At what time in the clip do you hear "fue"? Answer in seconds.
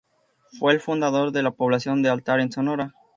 0.57-0.73